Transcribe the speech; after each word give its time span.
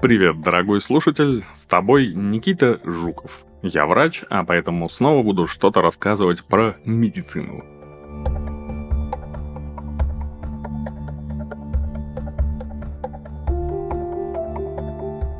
Привет, 0.00 0.40
дорогой 0.42 0.80
слушатель, 0.80 1.42
с 1.52 1.66
тобой 1.66 2.14
Никита 2.14 2.78
Жуков. 2.84 3.44
Я 3.62 3.84
врач, 3.84 4.22
а 4.30 4.44
поэтому 4.44 4.88
снова 4.88 5.24
буду 5.24 5.48
что-то 5.48 5.82
рассказывать 5.82 6.44
про 6.44 6.76
медицину. 6.84 7.64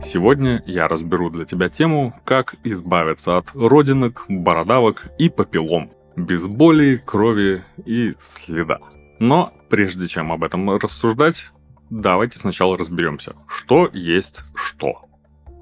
Сегодня 0.03 0.65
я 0.67 0.89
разберу 0.89 1.31
для 1.31 1.45
тебя 1.45 1.69
тему, 1.69 2.13
как 2.25 2.57
избавиться 2.65 3.37
от 3.37 3.53
родинок, 3.55 4.25
бородавок 4.29 5.13
и 5.19 5.29
папиллом, 5.29 5.93
без 6.17 6.49
боли, 6.49 7.01
крови 7.07 7.63
и 7.87 8.15
следа. 8.19 8.81
Но 9.21 9.53
прежде 9.69 10.09
чем 10.09 10.33
об 10.33 10.43
этом 10.43 10.69
рассуждать, 10.69 11.53
давайте 11.91 12.39
сначала 12.39 12.77
разберемся, 12.77 13.35
что 13.47 13.89
есть 13.93 14.43
что. 14.55 15.05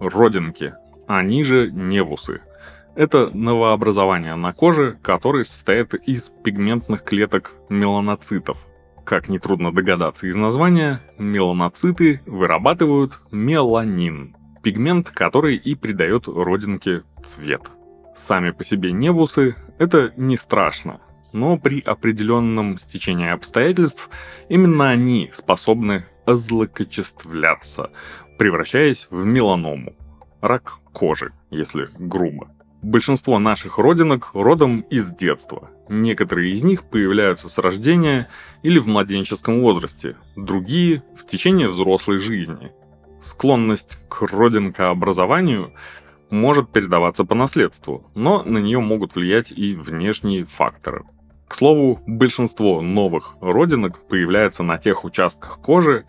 Родинки, 0.01 0.75
они 1.07 1.43
же 1.43 1.71
невусы. 1.71 2.41
Это 2.95 3.31
новообразование 3.35 4.35
на 4.37 4.53
коже, 4.53 4.99
которые 5.03 5.45
состоят 5.45 5.95
из 5.95 6.33
пигментных 6.43 7.05
клеток 7.05 7.55
меланоцитов. 7.69 8.67
Как 9.05 9.29
нетрудно 9.29 9.73
догадаться 9.73 10.27
из 10.27 10.35
названия, 10.35 11.01
меланоциты 11.19 12.21
вырабатывают 12.27 13.21
меланин, 13.31 14.35
пигмент, 14.63 15.11
который 15.11 15.57
и 15.57 15.75
придает 15.75 16.27
родинке 16.27 17.03
цвет. 17.23 17.63
Сами 18.15 18.51
по 18.51 18.65
себе 18.65 18.93
невусы– 18.93 19.57
это 19.79 20.13
не 20.17 20.39
страшно, 20.39 21.01
но 21.35 21.59
при 21.59 21.81
определенном 21.81 22.79
стечении 22.79 23.29
обстоятельств 23.29 24.09
именно 24.49 24.89
они 24.89 25.31
способны 25.35 26.07
озлокочествляться, 26.27 27.91
превращаясь 28.39 29.07
в 29.11 29.25
меланому– 29.25 29.95
рак 30.41 30.81
кожи, 30.93 31.33
если 31.51 31.89
грубо. 31.99 32.49
Большинство 32.83 33.39
наших 33.39 33.79
родинок 33.79 34.31
родом 34.35 34.81
из 34.91 35.09
детства. 35.09 35.71
Некоторые 35.89 36.53
из 36.53 36.63
них 36.63 36.85
появляются 36.85 37.49
с 37.49 37.59
рождения 37.59 38.29
или 38.63 38.79
в 38.79 38.87
младенческом 38.87 39.61
возрасте, 39.61 40.17
другие– 40.37 41.03
в 41.17 41.27
течение 41.27 41.69
взрослой 41.69 42.19
жизни– 42.19 42.73
Склонность 43.21 43.99
к 44.09 44.23
родинкообразованию 44.23 45.73
может 46.31 46.71
передаваться 46.71 47.25
по 47.25 47.35
наследству, 47.35 48.11
но 48.15 48.43
на 48.43 48.59
нее 48.59 48.81
могут 48.81 49.15
влиять 49.15 49.53
и 49.53 49.75
внешние 49.75 50.45
факторы. 50.45 51.05
К 51.49 51.55
слову, 51.55 52.01
большинство 52.07 52.81
новых 52.81 53.37
родинок 53.41 54.07
появляется 54.09 54.63
на 54.63 54.79
тех 54.79 55.05
участках 55.05 55.59
кожи, 55.61 56.05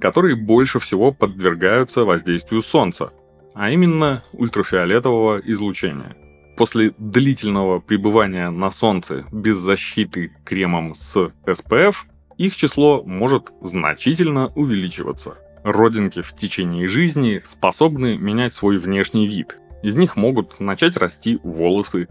которые 0.00 0.36
больше 0.36 0.78
всего 0.78 1.12
подвергаются 1.12 2.04
воздействию 2.04 2.62
солнца, 2.62 3.12
а 3.54 3.70
именно 3.70 4.22
ультрафиолетового 4.32 5.38
излучения. 5.38 6.16
После 6.56 6.92
длительного 6.98 7.80
пребывания 7.80 8.50
на 8.50 8.70
солнце 8.70 9.24
без 9.32 9.56
защиты 9.56 10.32
кремом 10.44 10.94
с 10.94 11.30
SPF, 11.44 11.96
их 12.38 12.56
число 12.56 13.02
может 13.02 13.52
значительно 13.62 14.52
увеличиваться– 14.54 15.36
Родинки 15.66 16.22
в 16.22 16.32
течение 16.32 16.86
жизни 16.86 17.42
способны 17.44 18.16
менять 18.16 18.54
свой 18.54 18.78
внешний 18.78 19.26
вид. 19.26 19.56
Из 19.82 19.96
них 19.96 20.14
могут 20.14 20.60
начать 20.60 20.96
расти 20.96 21.40
волосы, 21.42 22.06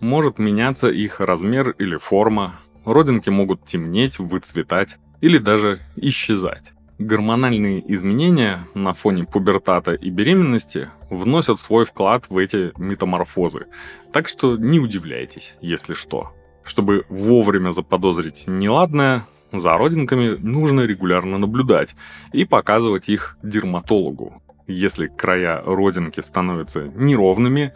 может 0.00 0.38
меняться 0.38 0.88
их 0.88 1.20
размер 1.20 1.70
или 1.70 1.96
форма, 1.96 2.60
родинки 2.84 3.30
могут 3.30 3.64
темнеть, 3.64 4.18
выцветать 4.18 4.96
или 5.20 5.38
даже 5.38 5.80
исчезать. 5.96 6.72
Гормональные 6.98 7.84
изменения 7.92 8.66
на 8.74 8.94
фоне 8.94 9.24
пубертата 9.24 9.92
и 9.92 10.08
беременности 10.08 10.88
вносят 11.10 11.60
свой 11.60 11.84
вклад 11.84 12.24
в 12.30 12.38
эти 12.38 12.72
метаморфозы, 12.78 13.66
так 14.12 14.28
что 14.28 14.56
не 14.56 14.80
удивляйтесь, 14.80 15.54
если 15.60 15.92
что. 15.92 16.32
Чтобы 16.64 17.04
вовремя 17.10 17.72
заподозрить 17.72 18.44
неладное, 18.46 19.26
за 19.52 19.76
родинками 19.76 20.36
нужно 20.38 20.82
регулярно 20.82 21.38
наблюдать 21.38 21.94
и 22.32 22.44
показывать 22.44 23.08
их 23.08 23.36
дерматологу. 23.42 24.42
Если 24.66 25.06
края 25.06 25.62
родинки 25.64 26.20
становятся 26.20 26.90
неровными, 26.96 27.72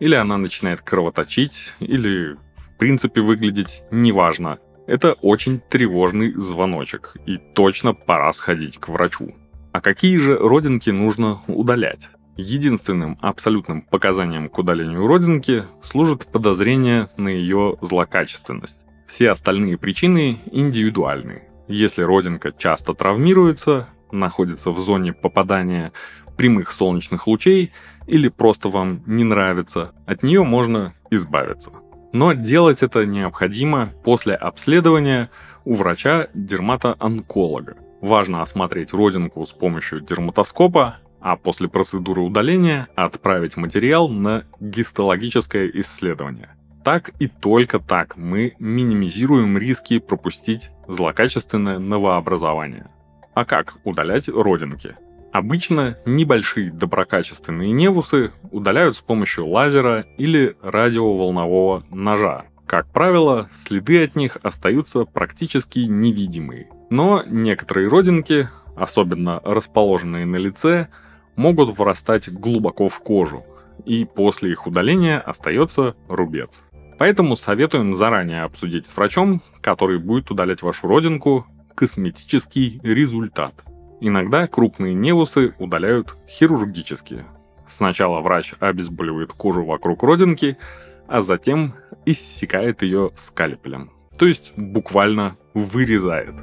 или 0.00 0.14
она 0.14 0.36
начинает 0.36 0.80
кровоточить, 0.82 1.72
или 1.80 2.36
в 2.56 2.76
принципе 2.78 3.20
выглядеть 3.20 3.82
неважно, 3.90 4.58
это 4.86 5.14
очень 5.14 5.60
тревожный 5.60 6.32
звоночек, 6.32 7.14
и 7.26 7.38
точно 7.38 7.94
пора 7.94 8.32
сходить 8.32 8.78
к 8.78 8.88
врачу. 8.88 9.34
А 9.72 9.80
какие 9.80 10.16
же 10.18 10.36
родинки 10.36 10.90
нужно 10.90 11.42
удалять? 11.46 12.10
Единственным 12.36 13.16
абсолютным 13.20 13.82
показанием 13.82 14.48
к 14.48 14.58
удалению 14.58 15.06
родинки 15.06 15.62
служит 15.82 16.26
подозрение 16.26 17.08
на 17.16 17.28
ее 17.28 17.76
злокачественность. 17.80 18.76
Все 19.06 19.30
остальные 19.30 19.78
причины 19.78 20.38
индивидуальны. 20.50 21.42
Если 21.68 22.02
родинка 22.02 22.52
часто 22.52 22.92
травмируется, 22.92 23.88
находится 24.10 24.70
в 24.70 24.80
зоне 24.80 25.12
попадания 25.12 25.92
прямых 26.36 26.72
солнечных 26.72 27.26
лучей 27.26 27.72
или 28.06 28.28
просто 28.28 28.68
вам 28.68 29.02
не 29.06 29.24
нравится, 29.24 29.92
от 30.06 30.22
нее 30.22 30.44
можно 30.44 30.94
избавиться. 31.10 31.70
Но 32.12 32.32
делать 32.32 32.82
это 32.82 33.06
необходимо 33.06 33.92
после 34.04 34.34
обследования 34.34 35.30
у 35.64 35.74
врача-дерматоонколога. 35.74 37.76
Важно 38.00 38.42
осмотреть 38.42 38.92
родинку 38.92 39.44
с 39.46 39.52
помощью 39.52 40.00
дерматоскопа, 40.00 40.96
а 41.20 41.36
после 41.36 41.68
процедуры 41.68 42.20
удаления 42.20 42.88
отправить 42.94 43.56
материал 43.56 44.08
на 44.08 44.44
гистологическое 44.60 45.70
исследование– 45.74 46.50
так 46.84 47.12
и 47.18 47.28
только 47.28 47.78
так 47.78 48.18
мы 48.18 48.56
минимизируем 48.58 49.56
риски 49.56 49.98
пропустить 49.98 50.70
злокачественное 50.86 51.78
новообразование. 51.78 52.90
А 53.32 53.46
как 53.46 53.78
удалять 53.84 54.28
родинки? 54.28 54.94
Обычно 55.34 55.98
небольшие 56.06 56.70
доброкачественные 56.70 57.72
невусы 57.72 58.30
удаляют 58.52 58.94
с 58.94 59.00
помощью 59.00 59.48
лазера 59.48 60.06
или 60.16 60.56
радиоволнового 60.62 61.82
ножа. 61.90 62.44
Как 62.68 62.86
правило, 62.92 63.48
следы 63.52 64.04
от 64.04 64.14
них 64.14 64.38
остаются 64.44 65.04
практически 65.04 65.80
невидимые. 65.80 66.68
Но 66.88 67.24
некоторые 67.26 67.88
родинки, 67.88 68.48
особенно 68.76 69.40
расположенные 69.42 70.24
на 70.24 70.36
лице, 70.36 70.86
могут 71.34 71.76
врастать 71.76 72.32
глубоко 72.32 72.88
в 72.88 73.00
кожу, 73.00 73.44
и 73.84 74.04
после 74.04 74.52
их 74.52 74.68
удаления 74.68 75.18
остается 75.18 75.96
рубец. 76.08 76.62
Поэтому 76.96 77.34
советуем 77.34 77.96
заранее 77.96 78.44
обсудить 78.44 78.86
с 78.86 78.96
врачом, 78.96 79.42
который 79.60 79.98
будет 79.98 80.30
удалять 80.30 80.62
вашу 80.62 80.86
родинку, 80.86 81.44
косметический 81.74 82.78
результат. 82.84 83.64
Иногда 84.00 84.46
крупные 84.46 84.94
невусы 84.94 85.54
удаляют 85.58 86.16
хирургически. 86.28 87.24
Сначала 87.66 88.20
врач 88.20 88.54
обезболивает 88.60 89.32
кожу 89.32 89.64
вокруг 89.64 90.02
родинки, 90.02 90.58
а 91.06 91.22
затем 91.22 91.74
иссекает 92.04 92.82
ее 92.82 93.12
скальпелем. 93.16 93.90
То 94.18 94.26
есть 94.26 94.52
буквально 94.56 95.36
вырезает. 95.54 96.34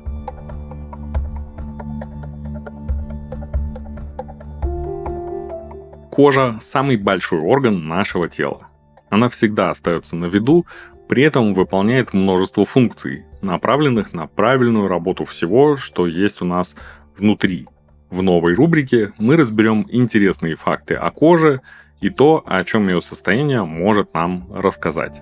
Кожа– 6.12 6.58
самый 6.62 6.98
большой 6.98 7.40
орган 7.40 7.88
нашего 7.88 8.28
тела. 8.28 8.68
Она 9.10 9.30
всегда 9.30 9.70
остается 9.70 10.16
на 10.16 10.26
виду, 10.26 10.66
при 11.08 11.24
этом 11.24 11.54
выполняет 11.54 12.14
множество 12.14 12.66
функций, 12.66 13.26
направленных 13.42 14.14
на 14.14 14.28
правильную 14.28 14.88
работу 14.88 15.26
всего, 15.26 15.78
что 15.78 16.08
есть 16.08 16.42
у 16.42 16.46
нас 16.46 16.76
внутри. 17.18 17.68
В 18.10 18.22
новой 18.22 18.56
рубрике 18.56 19.14
мы 19.18 19.38
разберем 19.38 19.86
интересные 19.90 20.56
факты 20.56 20.96
о 20.96 21.12
коже 21.12 21.62
и 22.02 22.10
то, 22.10 22.44
о 22.46 22.64
чем 22.64 22.88
ее 22.90 23.02
состояние 23.02 23.64
может 23.64 24.14
нам 24.14 24.48
рассказать. 24.54 25.22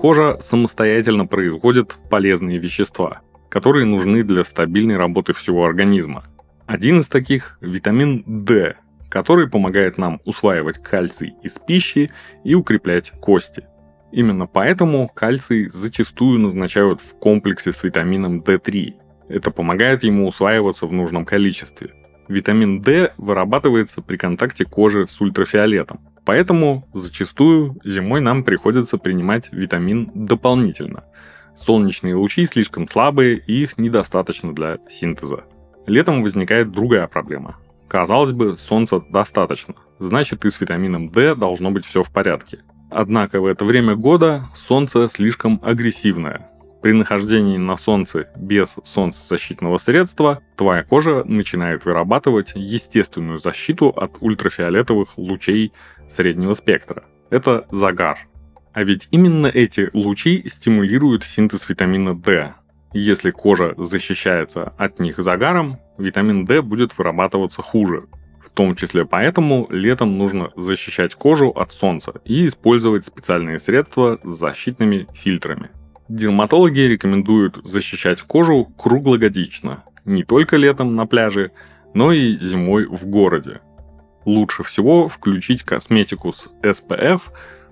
Кожа 0.00 0.38
самостоятельно 0.38 1.26
производит 1.26 1.98
полезные 2.10 2.58
вещества, 2.58 3.22
которые 3.48 3.86
нужны 3.86 4.22
для 4.22 4.44
стабильной 4.44 4.96
работы 4.96 5.32
всего 5.32 5.64
организма. 5.64 6.24
Один 6.66 7.00
из 7.00 7.08
таких– 7.08 7.58
витамин 7.60 8.22
D, 8.26 8.76
который 9.10 9.48
помогает 9.48 9.98
нам 9.98 10.20
усваивать 10.24 10.82
кальций 10.82 11.34
из 11.42 11.58
пищи 11.58 12.10
и 12.44 12.54
укреплять 12.54 13.12
кости. 13.20 13.64
Именно 14.14 14.46
поэтому 14.46 15.08
кальций 15.08 15.68
зачастую 15.68 16.38
назначают 16.38 17.00
в 17.00 17.18
комплексе 17.18 17.72
с 17.72 17.82
витамином 17.82 18.42
D3. 18.42 18.94
Это 19.28 19.50
помогает 19.50 20.04
ему 20.04 20.28
усваиваться 20.28 20.86
в 20.86 20.92
нужном 20.92 21.24
количестве. 21.24 21.90
Витамин 22.28 22.80
D 22.80 23.12
вырабатывается 23.16 24.02
при 24.02 24.16
контакте 24.16 24.66
кожи 24.66 25.08
с 25.08 25.20
ультрафиолетом. 25.20 25.98
Поэтому 26.24 26.88
зачастую 26.94 27.76
зимой 27.84 28.20
нам 28.20 28.44
приходится 28.44 28.98
принимать 28.98 29.48
витамин 29.50 30.12
дополнительно. 30.14 31.02
Солнечные 31.56 32.14
лучи 32.14 32.46
слишком 32.46 32.86
слабые 32.86 33.38
и 33.38 33.64
их 33.64 33.78
недостаточно 33.78 34.54
для 34.54 34.78
синтеза. 34.88 35.42
Летом 35.88 36.22
возникает 36.22 36.70
другая 36.70 37.08
проблема. 37.08 37.56
Казалось 37.88 38.30
бы, 38.30 38.56
солнца 38.58 39.00
достаточно, 39.10 39.74
значит 39.98 40.44
и 40.44 40.50
с 40.50 40.60
витамином 40.60 41.10
D 41.10 41.34
должно 41.34 41.72
быть 41.72 41.84
все 41.84 42.04
в 42.04 42.12
порядке. 42.12 42.60
Однако 42.90 43.40
в 43.40 43.46
это 43.46 43.64
время 43.64 43.96
года 43.96 44.44
солнце 44.54 45.08
слишком 45.08 45.60
агрессивное. 45.62 46.50
При 46.82 46.92
нахождении 46.92 47.56
на 47.56 47.78
солнце 47.78 48.28
без 48.36 48.76
солнцезащитного 48.84 49.78
средства 49.78 50.40
твоя 50.54 50.84
кожа 50.84 51.24
начинает 51.24 51.86
вырабатывать 51.86 52.52
естественную 52.54 53.38
защиту 53.38 53.88
от 53.88 54.18
ультрафиолетовых 54.20 55.16
лучей 55.16 55.72
среднего 56.10 56.52
спектра. 56.52 57.04
Это 57.30 57.66
загар. 57.70 58.18
А 58.74 58.84
ведь 58.84 59.08
именно 59.12 59.46
эти 59.46 59.88
лучи 59.94 60.46
стимулируют 60.46 61.24
синтез 61.24 61.68
витамина 61.68 62.14
D. 62.14 62.52
Если 62.92 63.30
кожа 63.30 63.72
защищается 63.78 64.74
от 64.76 64.98
них 64.98 65.16
загаром, 65.16 65.78
витамин 65.96 66.44
D 66.44 66.60
будет 66.60 66.96
вырабатываться 66.98 67.62
хуже. 67.62 68.08
В 68.44 68.50
том 68.50 68.76
числе 68.76 69.06
поэтому 69.06 69.66
летом 69.70 70.18
нужно 70.18 70.50
защищать 70.54 71.14
кожу 71.14 71.48
от 71.48 71.72
солнца 71.72 72.12
и 72.26 72.46
использовать 72.46 73.06
специальные 73.06 73.58
средства 73.58 74.20
с 74.22 74.38
защитными 74.38 75.06
фильтрами. 75.14 75.70
Дерматологи 76.08 76.80
рекомендуют 76.80 77.64
защищать 77.64 78.20
кожу 78.20 78.66
круглогодично, 78.76 79.84
не 80.04 80.24
только 80.24 80.58
летом 80.58 80.94
на 80.94 81.06
пляже, 81.06 81.52
но 81.94 82.12
и 82.12 82.36
зимой 82.36 82.84
в 82.84 83.06
городе. 83.06 83.62
Лучше 84.26 84.62
всего 84.62 85.08
включить 85.08 85.62
косметику 85.62 86.32
с 86.32 86.50
SPF 86.62 87.22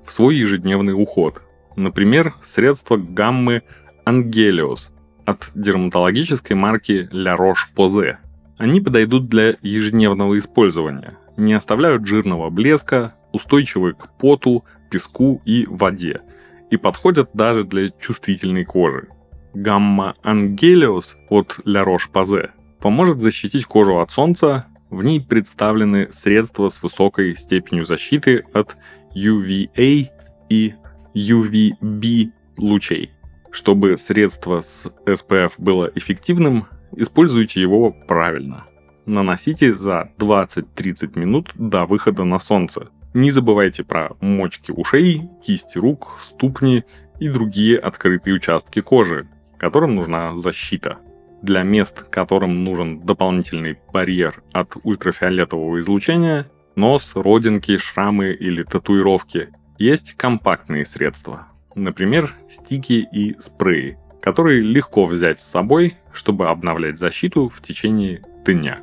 в 0.04 0.10
свой 0.10 0.36
ежедневный 0.36 0.94
уход. 0.94 1.42
Например, 1.76 2.34
средства 2.42 2.96
гаммы 2.96 3.62
Angelios 4.06 4.90
от 5.26 5.50
дерматологической 5.54 6.56
марки 6.56 7.08
La 7.12 7.36
Roche-Posay. 7.36 8.16
Они 8.62 8.80
подойдут 8.80 9.28
для 9.28 9.56
ежедневного 9.60 10.38
использования, 10.38 11.18
не 11.36 11.52
оставляют 11.52 12.06
жирного 12.06 12.48
блеска, 12.48 13.14
устойчивы 13.32 13.94
к 13.94 14.16
поту, 14.18 14.64
песку 14.90 15.42
и 15.44 15.66
воде– 15.66 16.20
и 16.72 16.78
подходят 16.78 17.28
даже 17.34 17.64
для 17.64 17.90
чувствительной 17.90 18.64
кожи. 18.64 19.08
Гамма 19.52 20.14
Angelios 20.24 21.16
от 21.28 21.60
La 21.66 21.84
Roche-Posay 21.84 22.48
поможет 22.80 23.20
защитить 23.20 23.66
кожу 23.66 23.98
от 23.98 24.10
солнца, 24.10 24.64
в 24.88 25.04
ней 25.04 25.20
представлены 25.20 26.10
средства 26.10 26.70
с 26.70 26.82
высокой 26.82 27.36
степенью 27.36 27.84
защиты 27.84 28.46
от 28.54 28.78
UVA 29.14 30.08
и 30.48 30.74
UVB 31.14 32.30
лучей. 32.56 33.10
Чтобы 33.50 33.98
средство 33.98 34.62
с 34.62 34.86
SPF 35.04 35.52
было 35.58 35.90
эффективным, 35.94 36.64
используйте 36.96 37.60
его 37.60 37.90
правильно. 37.90 38.64
Наносите 39.06 39.74
за 39.74 40.10
20-30 40.18 41.18
минут 41.18 41.50
до 41.54 41.86
выхода 41.86 42.24
на 42.24 42.38
солнце– 42.38 42.88
не 43.14 43.30
забывайте 43.30 43.84
про 43.84 44.12
мочки 44.20 44.70
ушей, 44.70 45.28
кисти 45.42 45.76
рук, 45.76 46.18
ступни 46.22 46.84
и 47.20 47.28
другие 47.28 47.78
открытые 47.78 48.34
участки 48.36 48.80
кожи, 48.80 49.28
которым 49.58 49.94
нужна 49.96 50.38
защита. 50.38 50.96
Для 51.42 51.62
мест, 51.62 52.04
которым 52.04 52.64
нужен 52.64 53.00
дополнительный 53.00 53.78
барьер 53.92 54.42
от 54.52 54.76
ультрафиолетового 54.82 55.80
излучения, 55.80 56.50
нос, 56.74 57.12
родинки, 57.14 57.76
шрамы 57.76 58.30
или 58.30 58.62
татуировки, 58.62 59.50
есть 59.78 60.14
компактные 60.14 60.86
средства. 60.86 61.48
Например, 61.74 62.32
стики 62.48 63.06
и 63.12 63.36
спреи, 63.40 63.98
которые 64.22 64.62
легко 64.62 65.04
взять 65.04 65.40
с 65.40 65.50
собой, 65.50 65.94
чтобы 66.12 66.48
обновлять 66.48 66.98
защиту 66.98 67.48
в 67.48 67.60
течение 67.60 68.22
дня. 68.46 68.80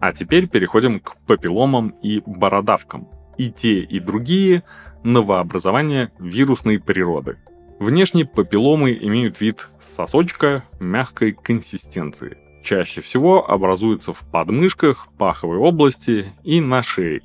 А 0.00 0.12
теперь 0.12 0.46
переходим 0.46 1.00
к 1.00 1.16
папилломам 1.26 1.88
и 2.02 2.22
бородавкам. 2.24 3.08
И 3.36 3.50
те, 3.50 3.80
и 3.80 3.98
другие– 3.98 4.62
новообразования 5.02 6.12
вирусной 6.18 6.78
природы. 6.78 7.38
Внешне 7.78 8.24
папилломы 8.24 8.92
имеют 8.92 9.40
вид 9.40 9.68
сосочка 9.80 10.64
мягкой 10.80 11.32
консистенции. 11.32 12.45
Чаще 12.66 13.00
всего 13.00 13.48
образуются 13.48 14.12
в 14.12 14.24
подмышках, 14.24 15.06
паховой 15.18 15.58
области 15.58 16.32
и 16.42 16.60
на 16.60 16.82
шее, 16.82 17.22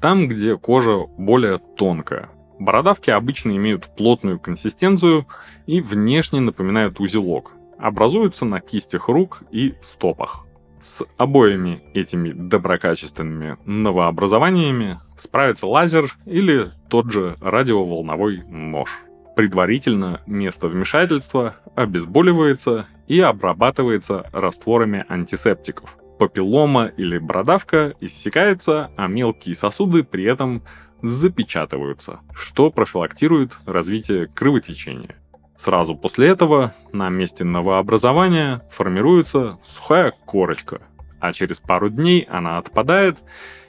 там, 0.00 0.28
где 0.28 0.56
кожа 0.56 1.00
более 1.18 1.58
тонкая. 1.58 2.30
Бородавки 2.58 3.10
обычно 3.10 3.54
имеют 3.54 3.94
плотную 3.98 4.40
консистенцию 4.40 5.26
и 5.66 5.82
внешне 5.82 6.40
напоминают 6.40 7.00
узелок. 7.00 7.52
Образуются 7.78 8.46
на 8.46 8.60
кистях 8.60 9.10
рук 9.10 9.42
и 9.50 9.74
стопах. 9.82 10.46
С 10.80 11.04
обоими 11.18 11.82
этими 11.92 12.32
доброкачественными 12.32 13.58
новообразованиями 13.66 15.00
справится 15.18 15.66
лазер 15.66 16.16
или 16.24 16.70
тот 16.88 17.12
же 17.12 17.36
радиоволновой 17.42 18.42
нож. 18.44 18.88
Предварительно 19.36 20.22
место 20.26 20.68
вмешательства 20.68 21.56
обезболивается 21.74 22.86
и 23.08 23.20
обрабатывается 23.20 24.28
растворами 24.32 25.04
антисептиков. 25.08 25.96
Папиллома 26.18 26.86
или 26.86 27.18
бородавка 27.18 27.94
иссякается, 28.00 28.90
а 28.96 29.06
мелкие 29.06 29.54
сосуды 29.54 30.04
при 30.04 30.24
этом 30.24 30.62
запечатываются, 31.02 32.20
что 32.34 32.70
профилактирует 32.70 33.52
развитие 33.66 34.26
кровотечения. 34.26 35.16
Сразу 35.56 35.96
после 35.96 36.28
этого 36.28 36.74
на 36.92 37.08
месте 37.08 37.44
новообразования 37.44 38.62
формируется 38.70 39.58
сухая 39.64 40.12
корочка, 40.26 40.82
а 41.20 41.32
через 41.32 41.58
пару 41.58 41.88
дней 41.88 42.26
она 42.30 42.58
отпадает, 42.58 43.18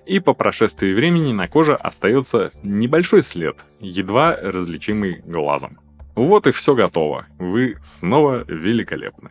и 0.06 0.20
по 0.20 0.34
прошествии 0.34 0.94
времени 0.94 1.34
на 1.34 1.48
коже 1.48 1.76
остается 1.76 2.52
небольшой 2.64 3.24
след, 3.24 3.64
едва 3.80 4.36
различимый 4.36 5.22
глазом. 5.26 5.80
Вот 6.20 6.48
и 6.48 6.52
все 6.52 6.76
готово. 6.76 7.28
Вы 7.38 7.78
снова 7.82 8.44
великолепны. 8.46 9.30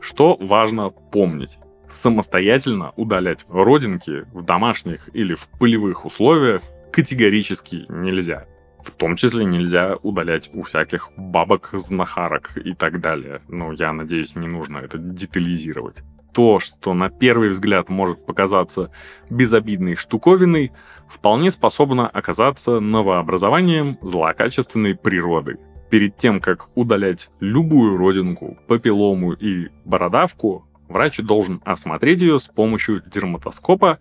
Что 0.00 0.36
важно 0.38 0.90
помнить? 0.90 1.58
Самостоятельно 1.88 2.92
удалять 2.94 3.44
родинки 3.48 4.24
в 4.32 4.44
домашних 4.44 5.10
или 5.14 5.34
в 5.34 5.48
пылевых 5.58 6.04
условиях 6.04 6.62
категорически 6.92 7.86
нельзя. 7.88 8.46
В 8.84 8.92
том 8.92 9.16
числе 9.16 9.44
нельзя 9.46 9.96
удалять 10.04 10.48
у 10.54 10.62
всяких 10.62 11.10
бабок, 11.16 11.70
знахарок 11.72 12.56
и 12.56 12.72
так 12.72 13.00
далее. 13.00 13.42
Но 13.48 13.72
я 13.72 13.92
надеюсь, 13.92 14.36
не 14.36 14.46
нужно 14.46 14.78
это 14.78 14.96
детализировать. 14.96 16.04
То, 16.32 16.60
что 16.60 16.94
на 16.94 17.10
первый 17.10 17.48
взгляд 17.48 17.88
может 17.88 18.24
показаться 18.24 18.92
безобидной 19.28 19.96
штуковиной, 19.96 20.70
вполне 21.08 21.50
способно 21.50 22.08
оказаться 22.08 22.78
новообразованием 22.78 23.98
злокачественной 24.02 24.94
природы. 24.94 25.58
Перед 25.90 26.16
тем, 26.16 26.40
как 26.40 26.68
удалять 26.74 27.30
любую 27.40 27.96
родинку, 27.96 28.58
папиллому 28.66 29.32
и 29.32 29.68
бородавку, 29.84 30.66
врач 30.88 31.18
должен 31.18 31.60
осмотреть 31.64 32.20
ее 32.20 32.38
с 32.38 32.48
помощью 32.48 33.02
дерматоскопа 33.06 33.98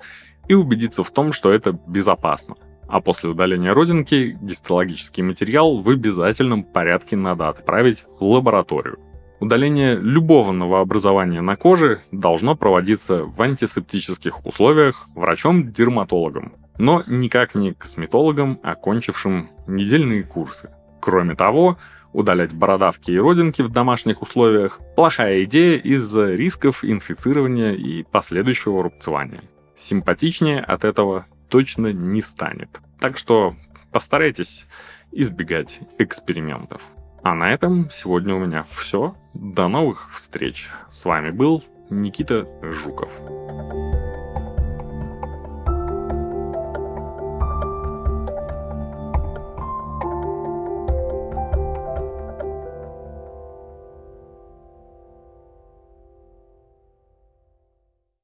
и 0.48 0.54
убедиться 0.54 1.04
в 1.04 1.12
том, 1.12 1.32
что 1.32 1.52
это 1.52 1.80
безопасно 1.88 2.56
а 2.88 3.02
после 3.02 3.30
удаления 3.30 3.74
родинки 3.74 4.38
гистологический 4.42 5.24
материал 5.24 5.76
в 5.76 5.90
обязательном 5.90 6.64
порядке 6.64 7.16
надо 7.16 7.50
отправить 7.50 8.06
в 8.20 8.24
лабораторию. 8.24 9.00
Удаление 9.40 9.96
любого 9.96 10.52
новообразования 10.52 11.42
на 11.42 11.56
коже 11.56 12.02
должно 12.12 12.56
проводиться 12.56 13.24
в 13.26 13.40
антисептических 13.40 14.46
условиях 14.46 15.08
врачом-дерматологом, 15.14 16.54
но 16.80 17.04
никак 17.06 17.54
не 17.54 17.74
косметологом, 17.74 18.60
окончившим 18.64 19.52
недельные 19.68 20.24
курсы. 20.24 20.72
Кроме 21.08 21.36
того, 21.36 21.78
удалять 22.12 22.52
бородавки 22.52 23.12
и 23.12 23.18
родинки 23.18 23.62
в 23.62 23.70
домашних 23.70 24.22
условиях– 24.22 24.82
плохая 24.98 25.46
идея 25.46 25.78
из-за 25.78 26.34
рисков 26.34 26.84
инфицирования 26.84 27.72
и 27.72 28.04
последующего 28.04 28.84
рубцевания. 28.84 29.44
Симпатичнее 29.78 30.60
от 30.60 30.84
этого 30.84 31.26
точно 31.48 31.94
не 31.94 32.22
станет. 32.22 32.82
Так 33.00 33.18
что 33.18 33.56
постарайтесь 33.94 34.68
избегать 35.14 35.80
экспериментов. 35.98 36.82
А 37.24 37.34
на 37.36 37.54
этом 37.54 37.90
сегодня 37.90 38.36
у 38.36 38.40
меня 38.40 38.66
все. 38.70 39.16
До 39.34 39.70
новых 39.70 40.12
встреч. 40.12 40.68
С 40.90 41.06
вами 41.06 41.32
был 41.32 41.64
Никита 41.90 42.46
Жуков. 42.62 43.12